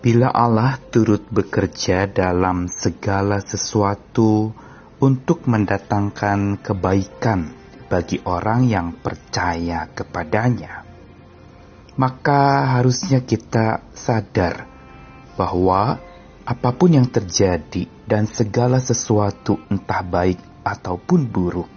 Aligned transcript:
Bila 0.00 0.32
Allah 0.32 0.80
turut 0.88 1.28
bekerja 1.28 2.08
dalam 2.08 2.72
segala 2.72 3.36
sesuatu 3.36 4.48
untuk 4.96 5.44
mendatangkan 5.44 6.56
kebaikan 6.64 7.52
bagi 7.84 8.16
orang 8.24 8.64
yang 8.64 8.96
percaya 8.96 9.92
kepadanya, 9.92 10.88
maka 12.00 12.80
harusnya 12.80 13.20
kita 13.20 13.92
sadar 13.92 14.64
bahwa 15.36 16.00
apa 16.48 16.70
pun 16.72 16.96
yang 16.96 17.12
terjadi 17.12 17.84
dan 18.08 18.24
segala 18.24 18.80
sesuatu 18.80 19.60
entah 19.68 20.00
baik 20.00 20.64
ataupun 20.64 21.28
buruk, 21.28 21.68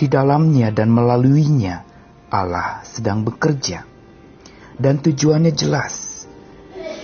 di 0.00 0.08
dalamnya 0.08 0.72
dan 0.72 0.88
melaluinya 0.88 1.84
Allah 2.32 2.80
sedang 2.80 3.28
bekerja. 3.28 3.84
Dan 4.80 5.04
tujuannya 5.04 5.52
jelas, 5.52 6.13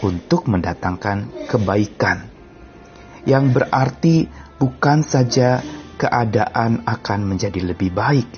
untuk 0.00 0.48
mendatangkan 0.48 1.48
kebaikan, 1.48 2.28
yang 3.28 3.52
berarti 3.52 4.28
bukan 4.56 5.04
saja 5.04 5.60
keadaan 6.00 6.84
akan 6.88 7.20
menjadi 7.24 7.60
lebih 7.60 7.92
baik, 7.92 8.28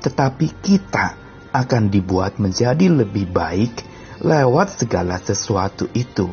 tetapi 0.00 0.46
kita 0.64 1.16
akan 1.52 1.92
dibuat 1.92 2.40
menjadi 2.40 2.88
lebih 2.88 3.28
baik 3.30 3.84
lewat 4.24 4.80
segala 4.80 5.20
sesuatu 5.20 5.88
itu, 5.92 6.32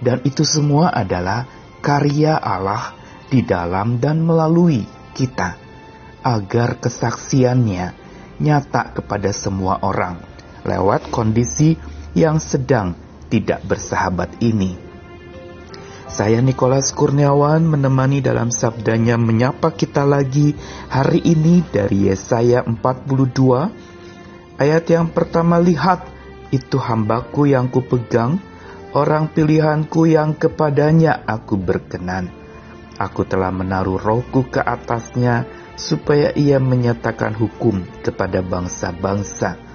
dan 0.00 0.22
itu 0.22 0.46
semua 0.46 0.94
adalah 0.94 1.44
karya 1.82 2.38
Allah 2.38 2.94
di 3.26 3.42
dalam 3.42 3.98
dan 3.98 4.22
melalui 4.22 4.86
kita, 5.14 5.58
agar 6.22 6.78
kesaksiannya 6.78 8.06
nyata 8.38 8.92
kepada 8.94 9.32
semua 9.32 9.80
orang 9.80 10.20
lewat 10.66 11.08
kondisi 11.14 11.78
yang 12.12 12.42
sedang 12.42 13.05
tidak 13.28 13.62
bersahabat 13.66 14.38
ini. 14.42 14.78
Saya 16.06 16.40
Nikolas 16.40 16.94
Kurniawan 16.94 17.66
menemani 17.66 18.22
dalam 18.22 18.54
sabdanya 18.54 19.18
menyapa 19.18 19.74
kita 19.74 20.06
lagi 20.06 20.54
hari 20.86 21.20
ini 21.20 21.66
dari 21.66 22.08
Yesaya 22.08 22.62
42 22.62 24.56
ayat 24.56 24.84
yang 24.88 25.10
pertama 25.10 25.60
lihat 25.60 26.06
itu 26.54 26.78
hambaku 26.78 27.50
yang 27.50 27.68
kupegang 27.68 28.38
orang 28.94 29.28
pilihanku 29.28 30.08
yang 30.08 30.38
kepadanya 30.38 31.26
aku 31.26 31.58
berkenan 31.58 32.30
aku 32.96 33.28
telah 33.28 33.52
menaruh 33.52 34.00
rohku 34.00 34.48
ke 34.48 34.62
atasnya 34.62 35.44
supaya 35.76 36.32
ia 36.32 36.56
menyatakan 36.56 37.36
hukum 37.36 37.84
kepada 38.00 38.40
bangsa-bangsa 38.40 39.65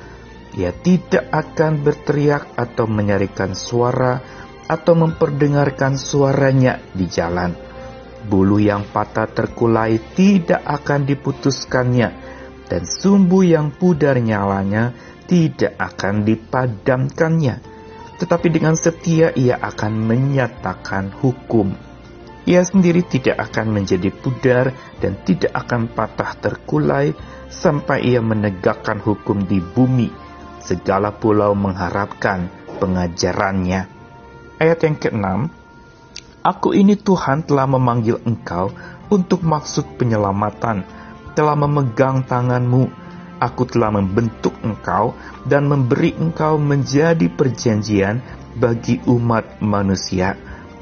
ia 0.51 0.75
tidak 0.75 1.31
akan 1.31 1.79
berteriak 1.79 2.59
atau 2.59 2.83
menyarikan 2.83 3.55
suara 3.55 4.19
atau 4.67 4.93
memperdengarkan 4.95 5.95
suaranya 5.95 6.79
di 6.91 7.07
jalan. 7.07 7.55
Bulu 8.21 8.59
yang 8.59 8.87
patah 8.87 9.31
terkulai 9.31 9.97
tidak 10.13 10.61
akan 10.63 11.07
diputuskannya, 11.07 12.09
dan 12.67 12.83
sumbu 12.83 13.47
yang 13.47 13.71
pudar 13.71 14.19
nyalanya 14.19 14.91
tidak 15.25 15.75
akan 15.79 16.27
dipadamkannya. 16.27 17.55
Tetapi 18.19 18.47
dengan 18.53 18.77
setia 18.77 19.33
ia 19.33 19.57
akan 19.57 20.05
menyatakan 20.05 21.15
hukum. 21.19 21.73
Ia 22.45 22.61
sendiri 22.61 23.01
tidak 23.07 23.49
akan 23.49 23.73
menjadi 23.73 24.13
pudar 24.13 24.73
dan 25.01 25.17
tidak 25.25 25.53
akan 25.55 25.89
patah 25.89 26.37
terkulai 26.37 27.17
sampai 27.49 28.05
ia 28.05 28.21
menegakkan 28.21 29.01
hukum 29.01 29.45
di 29.45 29.61
bumi 29.61 30.20
segala 30.63 31.13
pulau 31.13 31.57
mengharapkan 31.57 32.49
pengajarannya. 32.79 33.89
Ayat 34.61 34.79
yang 34.85 34.97
keenam, 34.97 35.39
Aku 36.41 36.73
ini 36.73 36.97
Tuhan 36.97 37.45
telah 37.45 37.69
memanggil 37.69 38.17
engkau 38.25 38.73
untuk 39.13 39.45
maksud 39.45 39.93
penyelamatan, 40.01 40.81
telah 41.37 41.53
memegang 41.53 42.25
tanganmu, 42.25 42.89
aku 43.37 43.69
telah 43.69 43.93
membentuk 43.93 44.57
engkau 44.65 45.13
dan 45.45 45.69
memberi 45.69 46.17
engkau 46.17 46.57
menjadi 46.57 47.29
perjanjian 47.29 48.25
bagi 48.57 49.05
umat 49.05 49.61
manusia, 49.61 50.33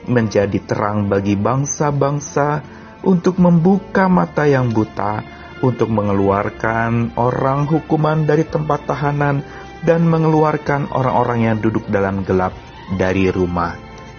menjadi 0.07 0.63
terang 0.63 1.11
bagi 1.11 1.35
bangsa-bangsa, 1.35 2.63
untuk 3.03 3.39
membuka 3.39 4.07
mata 4.07 4.47
yang 4.47 4.71
buta, 4.71 5.23
untuk 5.59 5.91
mengeluarkan 5.91 7.19
orang 7.19 7.67
hukuman 7.67 8.23
dari 8.23 8.47
tempat 8.47 8.87
tahanan, 8.87 9.43
dan 9.83 10.07
mengeluarkan 10.07 10.91
orang-orang 10.91 11.39
yang 11.47 11.57
duduk 11.63 11.87
dalam 11.87 12.27
gelap 12.27 12.51
dari 12.99 13.31
rumah 13.31 13.75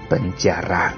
penjara. 0.09 0.95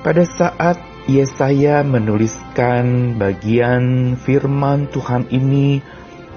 Pada 0.00 0.24
saat 0.24 0.80
Yesaya 1.08 1.84
menuliskan 1.84 3.16
bagian 3.16 4.16
firman 4.16 4.88
Tuhan 4.88 5.28
ini, 5.32 5.80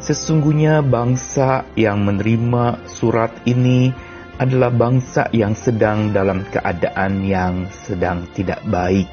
sesungguhnya 0.04 0.84
bangsa 0.84 1.68
yang 1.80 2.04
menerima 2.04 2.88
surat 2.88 3.32
ini 3.48 3.92
adalah 4.40 4.74
bangsa 4.74 5.30
yang 5.32 5.54
sedang 5.54 6.12
dalam 6.12 6.44
keadaan 6.50 7.24
yang 7.24 7.70
sedang 7.72 8.28
tidak 8.34 8.60
baik. 8.68 9.12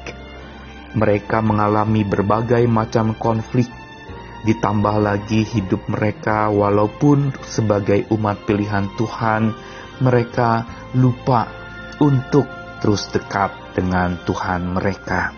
Mereka 0.91 1.39
mengalami 1.39 2.03
berbagai 2.03 2.67
macam 2.67 3.15
konflik 3.15 3.71
ditambah 4.41 4.97
lagi 4.97 5.45
hidup 5.45 5.85
mereka 5.85 6.49
walaupun 6.49 7.29
sebagai 7.45 8.09
umat 8.09 8.41
pilihan 8.49 8.89
Tuhan 8.97 9.53
mereka 10.01 10.65
lupa 10.97 11.45
untuk 12.01 12.49
terus 12.81 13.05
dekat 13.13 13.77
dengan 13.77 14.17
Tuhan 14.25 14.73
mereka. 14.73 15.29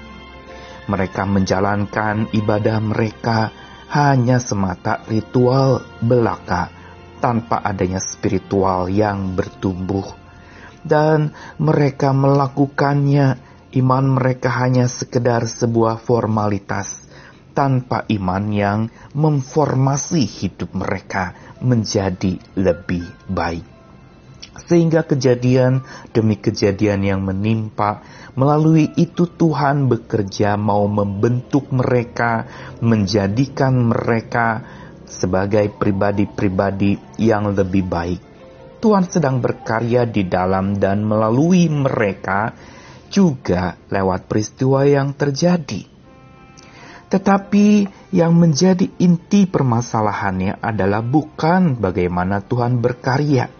Mereka 0.87 1.23
menjalankan 1.27 2.31
ibadah 2.31 2.79
mereka 2.79 3.51
hanya 3.91 4.39
semata 4.39 5.03
ritual 5.11 5.83
belaka 5.99 6.71
tanpa 7.19 7.59
adanya 7.63 7.99
spiritual 7.99 8.87
yang 8.87 9.35
bertumbuh. 9.35 10.07
Dan 10.83 11.31
mereka 11.59 12.11
melakukannya, 12.11 13.39
iman 13.79 14.05
mereka 14.19 14.51
hanya 14.59 14.91
sekedar 14.91 15.47
sebuah 15.47 16.03
formalitas 16.03 17.03
tanpa 17.53 18.03
iman 18.09 18.43
yang 18.49 18.79
memformasi 19.13 20.25
hidup 20.25 20.73
mereka 20.73 21.37
menjadi 21.61 22.41
lebih 22.57 23.05
baik. 23.29 23.63
Sehingga 24.53 25.01
kejadian 25.05 25.81
demi 26.13 26.37
kejadian 26.37 27.01
yang 27.01 27.21
menimpa, 27.25 28.05
melalui 28.37 28.89
itu 28.97 29.25
Tuhan 29.25 29.89
bekerja 29.89 30.57
mau 30.61 30.85
membentuk 30.85 31.73
mereka, 31.73 32.45
menjadikan 32.81 33.89
mereka 33.89 34.61
sebagai 35.09 35.73
pribadi-pribadi 35.73 37.17
yang 37.17 37.53
lebih 37.53 37.85
baik. 37.85 38.21
Tuhan 38.77 39.07
sedang 39.07 39.39
berkarya 39.39 40.05
di 40.05 40.27
dalam 40.27 40.75
dan 40.77 41.01
melalui 41.07 41.71
mereka 41.71 42.51
juga 43.09 43.79
lewat 43.89 44.27
peristiwa 44.27 44.83
yang 44.83 45.15
terjadi 45.15 45.92
tetapi 47.13 47.85
yang 48.09 48.33
menjadi 48.33 48.89
inti 48.97 49.45
permasalahannya 49.45 50.57
adalah 50.57 51.05
bukan 51.05 51.77
bagaimana 51.77 52.41
Tuhan 52.41 52.81
berkarya, 52.81 53.53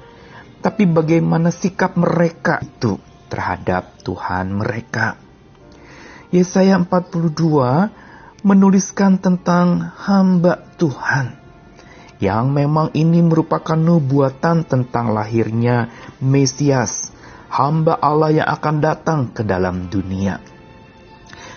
tapi 0.66 0.90
bagaimana 0.90 1.54
sikap 1.54 1.94
mereka 1.94 2.66
itu 2.66 2.98
terhadap 3.30 4.02
Tuhan 4.02 4.58
mereka. 4.58 5.22
Yesaya 6.34 6.82
42 6.82 8.42
menuliskan 8.42 9.22
tentang 9.22 9.94
hamba 10.02 10.58
Tuhan 10.82 11.38
yang 12.18 12.50
memang 12.50 12.90
ini 12.98 13.22
merupakan 13.22 13.78
nubuatan 13.78 14.66
tentang 14.66 15.14
lahirnya 15.14 15.94
Mesias, 16.18 17.14
hamba 17.54 18.02
Allah 18.02 18.42
yang 18.42 18.50
akan 18.50 18.76
datang 18.82 19.20
ke 19.30 19.46
dalam 19.46 19.94
dunia. 19.94 20.53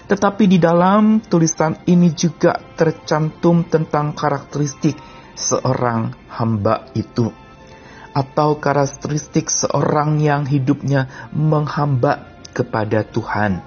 Tetapi 0.07 0.45
di 0.47 0.63
dalam 0.63 1.19
tulisan 1.19 1.83
ini 1.91 2.15
juga 2.15 2.55
tercantum 2.79 3.67
tentang 3.67 4.15
karakteristik 4.15 4.95
seorang 5.35 6.15
hamba 6.31 6.87
itu 6.95 7.27
atau 8.17 8.57
karakteristik 8.57 9.53
seorang 9.53 10.17
yang 10.25 10.49
hidupnya 10.49 11.29
menghamba 11.37 12.41
kepada 12.57 13.05
Tuhan. 13.05 13.61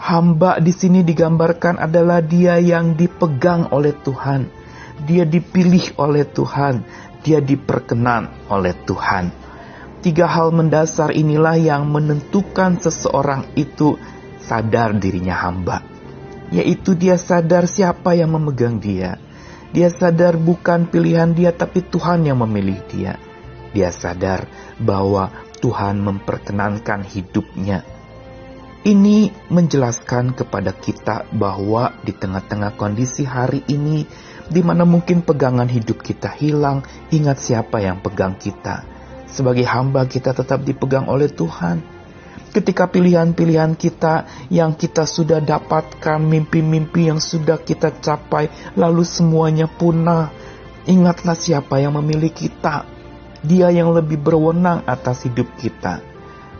Hamba 0.00 0.58
di 0.58 0.74
sini 0.74 1.06
digambarkan 1.06 1.78
adalah 1.78 2.18
dia 2.18 2.58
yang 2.58 2.98
dipegang 2.98 3.70
oleh 3.70 3.94
Tuhan, 3.94 4.50
dia 5.06 5.22
dipilih 5.22 5.94
oleh 6.00 6.26
Tuhan, 6.26 6.82
dia 7.22 7.38
diperkenan 7.38 8.50
oleh 8.50 8.74
Tuhan. 8.82 9.30
Tiga 10.00 10.26
hal 10.26 10.50
mendasar 10.50 11.12
inilah 11.12 11.60
yang 11.60 11.84
menentukan 11.86 12.80
seseorang 12.80 13.46
itu 13.54 14.00
sadar 14.50 14.98
dirinya 14.98 15.38
hamba, 15.38 15.86
yaitu 16.50 16.98
dia 16.98 17.14
sadar 17.14 17.70
siapa 17.70 18.18
yang 18.18 18.34
memegang 18.34 18.82
dia. 18.82 19.22
Dia 19.70 19.86
sadar 19.86 20.34
bukan 20.34 20.90
pilihan 20.90 21.30
dia, 21.30 21.54
tapi 21.54 21.86
Tuhan 21.86 22.26
yang 22.26 22.42
memilih 22.42 22.82
dia. 22.90 23.14
Dia 23.70 23.94
sadar 23.94 24.50
bahwa 24.82 25.30
Tuhan 25.62 26.02
memperkenankan 26.02 27.06
hidupnya. 27.06 27.86
Ini 28.82 29.30
menjelaskan 29.46 30.34
kepada 30.34 30.74
kita 30.74 31.30
bahwa 31.30 31.94
di 32.02 32.10
tengah-tengah 32.10 32.74
kondisi 32.74 33.22
hari 33.22 33.62
ini, 33.70 34.02
di 34.50 34.58
mana 34.66 34.82
mungkin 34.82 35.22
pegangan 35.22 35.70
hidup 35.70 36.02
kita 36.02 36.34
hilang, 36.34 36.82
ingat 37.14 37.38
siapa 37.38 37.78
yang 37.78 38.02
pegang 38.02 38.34
kita. 38.34 38.82
Sebagai 39.30 39.62
hamba, 39.70 40.02
kita 40.10 40.34
tetap 40.34 40.66
dipegang 40.66 41.06
oleh 41.06 41.30
Tuhan 41.30 41.99
ketika 42.50 42.90
pilihan-pilihan 42.90 43.78
kita 43.78 44.46
yang 44.50 44.74
kita 44.74 45.06
sudah 45.06 45.38
dapatkan, 45.38 46.18
mimpi-mimpi 46.18 47.08
yang 47.08 47.22
sudah 47.22 47.62
kita 47.62 47.94
capai, 48.02 48.50
lalu 48.74 49.06
semuanya 49.06 49.70
punah. 49.70 50.34
Ingatlah 50.90 51.38
siapa 51.38 51.78
yang 51.78 51.94
memilih 51.96 52.34
kita. 52.34 52.84
Dia 53.40 53.72
yang 53.72 53.94
lebih 53.94 54.20
berwenang 54.20 54.84
atas 54.84 55.24
hidup 55.24 55.48
kita. 55.56 56.02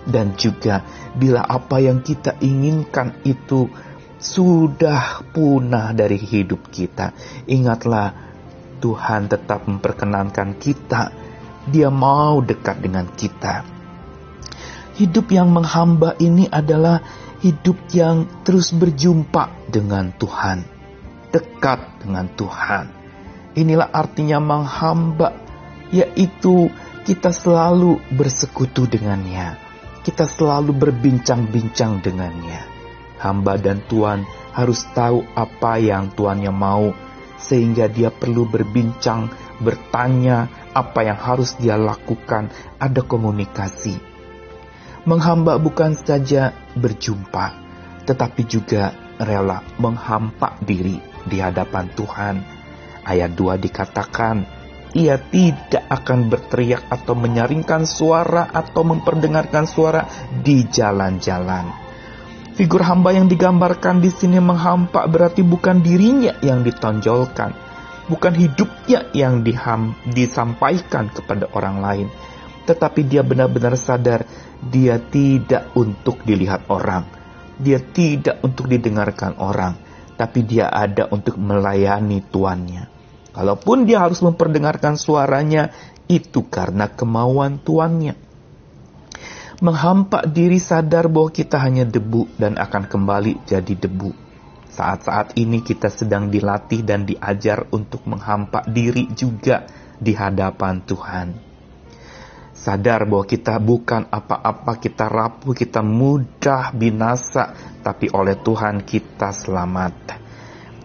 Dan 0.00 0.32
juga 0.38 0.80
bila 1.12 1.44
apa 1.44 1.76
yang 1.82 2.00
kita 2.00 2.40
inginkan 2.40 3.20
itu 3.26 3.68
sudah 4.16 5.26
punah 5.34 5.92
dari 5.92 6.16
hidup 6.16 6.72
kita. 6.72 7.12
Ingatlah 7.50 8.16
Tuhan 8.80 9.28
tetap 9.28 9.68
memperkenankan 9.68 10.56
kita. 10.56 11.12
Dia 11.68 11.92
mau 11.92 12.40
dekat 12.40 12.80
dengan 12.80 13.12
kita 13.12 13.79
Hidup 14.90 15.30
yang 15.30 15.54
menghamba 15.54 16.18
ini 16.18 16.50
adalah 16.50 16.98
hidup 17.40 17.78
yang 17.94 18.26
terus 18.42 18.74
berjumpa 18.74 19.70
dengan 19.70 20.10
Tuhan, 20.18 20.66
dekat 21.30 22.02
dengan 22.02 22.26
Tuhan. 22.34 22.90
Inilah 23.54 23.86
artinya 23.94 24.42
menghamba, 24.42 25.30
yaitu 25.94 26.68
kita 27.06 27.30
selalu 27.30 28.02
bersekutu 28.12 28.90
dengannya. 28.90 29.56
Kita 30.02 30.26
selalu 30.26 30.74
berbincang-bincang 30.74 32.02
dengannya. 32.02 32.60
Hamba 33.20 33.60
dan 33.60 33.84
Tuhan 33.84 34.24
harus 34.56 34.88
tahu 34.90 35.22
apa 35.36 35.78
yang 35.78 36.10
Tuannya 36.10 36.50
mau, 36.50 36.90
sehingga 37.38 37.86
dia 37.86 38.10
perlu 38.10 38.48
berbincang, 38.48 39.30
bertanya 39.60 40.50
apa 40.74 41.04
yang 41.04 41.18
harus 41.20 41.54
dia 41.60 41.76
lakukan, 41.76 42.48
ada 42.80 43.00
komunikasi 43.04 44.09
Menghamba 45.08 45.56
bukan 45.56 45.96
saja 45.96 46.52
berjumpa, 46.76 47.46
tetapi 48.04 48.44
juga 48.44 48.92
rela 49.16 49.64
menghampa 49.80 50.60
diri 50.60 51.00
di 51.24 51.40
hadapan 51.40 51.88
Tuhan. 51.96 52.36
Ayat 53.08 53.32
2 53.32 53.56
dikatakan, 53.56 54.44
ia 54.92 55.16
tidak 55.16 55.88
akan 55.88 56.28
berteriak 56.28 56.84
atau 56.92 57.16
menyaringkan 57.16 57.88
suara 57.88 58.52
atau 58.52 58.84
memperdengarkan 58.84 59.64
suara 59.64 60.04
di 60.44 60.68
jalan-jalan. 60.68 61.72
Figur 62.60 62.84
hamba 62.84 63.16
yang 63.16 63.24
digambarkan 63.24 64.04
di 64.04 64.12
sini 64.12 64.36
menghampa 64.36 65.08
berarti 65.08 65.40
bukan 65.40 65.80
dirinya 65.80 66.36
yang 66.44 66.60
ditonjolkan, 66.60 67.56
bukan 68.10 68.34
hidupnya 68.36 69.08
yang 69.16 69.40
disampaikan 70.12 71.08
kepada 71.08 71.48
orang 71.56 71.80
lain, 71.80 72.08
tetapi 72.68 73.08
dia 73.08 73.24
benar-benar 73.24 73.74
sadar 73.76 74.24
dia 74.60 75.00
tidak 75.00 75.72
untuk 75.72 76.20
dilihat 76.20 76.68
orang. 76.68 77.08
Dia 77.56 77.80
tidak 77.80 78.44
untuk 78.44 78.68
didengarkan 78.68 79.36
orang. 79.40 79.76
Tapi 80.16 80.44
dia 80.44 80.68
ada 80.68 81.08
untuk 81.08 81.40
melayani 81.40 82.20
tuannya. 82.28 82.84
Kalaupun 83.32 83.88
dia 83.88 84.04
harus 84.04 84.20
memperdengarkan 84.20 85.00
suaranya, 85.00 85.72
itu 86.12 86.44
karena 86.44 86.92
kemauan 86.92 87.56
tuannya. 87.56 88.16
Menghampak 89.64 90.28
diri 90.28 90.60
sadar 90.60 91.08
bahwa 91.08 91.32
kita 91.32 91.56
hanya 91.60 91.88
debu 91.88 92.28
dan 92.36 92.60
akan 92.60 92.88
kembali 92.88 93.44
jadi 93.48 93.74
debu. 93.76 94.12
Saat-saat 94.68 95.36
ini 95.40 95.60
kita 95.64 95.88
sedang 95.92 96.28
dilatih 96.32 96.84
dan 96.84 97.04
diajar 97.04 97.68
untuk 97.72 98.04
menghampak 98.08 98.68
diri 98.72 99.08
juga 99.12 99.68
di 100.00 100.16
hadapan 100.16 100.80
Tuhan 100.84 101.49
sadar 102.60 103.08
bahwa 103.08 103.24
kita 103.24 103.56
bukan 103.56 104.04
apa-apa, 104.12 104.76
kita 104.76 105.08
rapuh, 105.08 105.56
kita 105.56 105.80
mudah 105.80 106.76
binasa, 106.76 107.56
tapi 107.80 108.12
oleh 108.12 108.36
Tuhan 108.36 108.84
kita 108.84 109.32
selamat. 109.32 110.20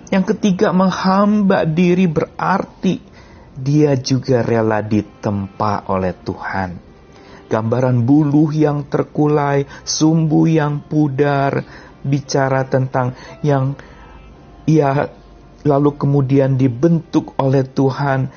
Yang 0.08 0.26
ketiga, 0.36 0.72
menghamba 0.72 1.68
diri 1.68 2.08
berarti 2.08 3.04
dia 3.60 4.00
juga 4.00 4.40
rela 4.40 4.80
ditempa 4.80 5.92
oleh 5.92 6.16
Tuhan. 6.16 6.70
Gambaran 7.52 8.08
buluh 8.08 8.56
yang 8.56 8.88
terkulai, 8.88 9.68
sumbu 9.84 10.48
yang 10.48 10.80
pudar, 10.80 11.60
bicara 12.08 12.64
tentang 12.72 13.20
yang 13.44 13.76
ia 14.64 15.12
lalu 15.68 15.92
kemudian 16.00 16.56
dibentuk 16.56 17.36
oleh 17.36 17.68
Tuhan, 17.68 18.32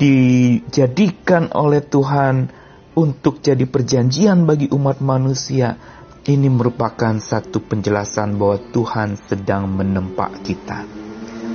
dijadikan 0.00 1.52
oleh 1.52 1.84
Tuhan 1.84 2.61
untuk 2.92 3.40
jadi 3.40 3.64
perjanjian 3.64 4.44
bagi 4.44 4.68
umat 4.68 5.00
manusia, 5.00 5.80
ini 6.28 6.46
merupakan 6.52 7.16
satu 7.16 7.64
penjelasan 7.64 8.36
bahwa 8.36 8.60
Tuhan 8.68 9.16
sedang 9.16 9.66
menempa 9.66 10.28
kita. 10.44 10.84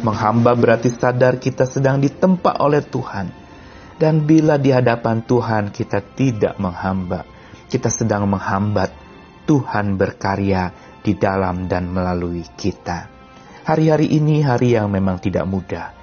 Menghamba 0.02 0.58
berarti 0.58 0.90
sadar 0.90 1.38
kita 1.38 1.70
sedang 1.70 2.02
ditempa 2.02 2.58
oleh 2.62 2.82
Tuhan. 2.82 3.30
Dan 3.98 4.30
bila 4.30 4.62
di 4.62 4.70
hadapan 4.70 5.26
Tuhan 5.26 5.74
kita 5.74 6.06
tidak 6.14 6.62
menghamba, 6.62 7.26
kita 7.66 7.90
sedang 7.90 8.30
menghambat, 8.30 8.94
Tuhan 9.50 9.98
berkarya 9.98 10.70
di 11.02 11.18
dalam 11.18 11.66
dan 11.66 11.90
melalui 11.90 12.46
kita. 12.54 13.10
Hari-hari 13.66 14.14
ini 14.14 14.46
hari 14.46 14.78
yang 14.78 14.94
memang 14.94 15.18
tidak 15.18 15.50
mudah. 15.50 15.97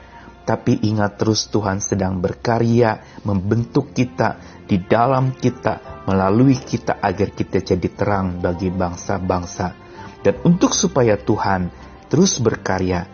Tapi 0.44 0.84
ingat 0.84 1.16
terus 1.16 1.48
Tuhan 1.48 1.80
sedang 1.80 2.20
berkarya 2.20 3.20
membentuk 3.24 3.96
kita 3.96 4.36
di 4.68 4.76
dalam 4.76 5.32
kita, 5.32 6.04
melalui 6.04 6.60
kita 6.60 7.00
agar 7.00 7.32
kita 7.32 7.64
jadi 7.64 7.88
terang 7.88 8.44
bagi 8.44 8.68
bangsa-bangsa. 8.68 9.72
Dan 10.20 10.40
untuk 10.44 10.76
supaya 10.76 11.16
Tuhan 11.16 11.72
terus 12.12 12.40
berkarya, 12.40 13.08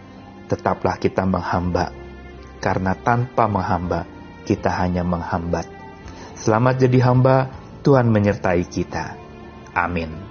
tetaplah 0.50 0.98
kita 0.98 1.22
menghamba. 1.22 1.94
Karena 2.58 2.98
tanpa 2.98 3.46
menghamba, 3.46 4.06
kita 4.42 4.70
hanya 4.82 5.06
menghambat. 5.06 5.70
Selamat 6.34 6.82
jadi 6.82 6.98
hamba, 7.06 7.50
Tuhan 7.86 8.10
menyertai 8.10 8.62
kita. 8.66 9.16
Amin. 9.72 10.29